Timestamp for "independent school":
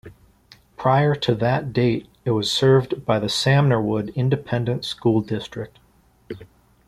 4.15-5.21